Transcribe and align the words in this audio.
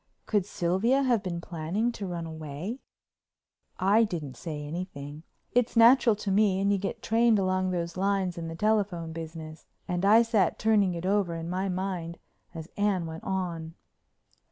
Could 0.25 0.47
Sylvia 0.47 1.03
have 1.03 1.21
been 1.21 1.39
planning 1.41 1.91
to 1.91 2.07
run 2.07 2.25
away? 2.25 2.79
I 3.77 4.03
didn't 4.03 4.35
say 4.35 4.65
anything—it's 4.65 5.77
natural 5.77 6.15
to 6.15 6.31
me 6.31 6.59
and 6.59 6.71
you 6.71 6.79
get 6.79 7.03
trained 7.03 7.37
along 7.37 7.69
those 7.69 7.97
lines 7.97 8.35
in 8.35 8.47
the 8.47 8.55
telephone 8.55 9.13
business—and 9.13 10.03
I 10.03 10.23
sat 10.23 10.57
turning 10.57 10.95
it 10.95 11.05
over 11.05 11.35
in 11.35 11.51
my 11.51 11.69
mind 11.69 12.17
as 12.55 12.67
Anne 12.77 13.05
went 13.05 13.23
on. 13.25 13.75